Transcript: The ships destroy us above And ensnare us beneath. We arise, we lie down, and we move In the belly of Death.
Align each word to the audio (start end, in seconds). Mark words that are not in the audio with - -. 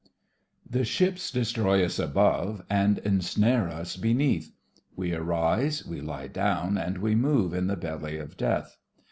The 0.67 0.83
ships 0.83 1.29
destroy 1.29 1.85
us 1.85 1.99
above 1.99 2.65
And 2.71 2.97
ensnare 2.97 3.69
us 3.69 3.97
beneath. 3.97 4.51
We 4.95 5.13
arise, 5.13 5.85
we 5.85 6.01
lie 6.01 6.25
down, 6.27 6.75
and 6.75 6.97
we 6.97 7.13
move 7.13 7.53
In 7.53 7.67
the 7.67 7.77
belly 7.77 8.17
of 8.17 8.35
Death. 8.35 8.77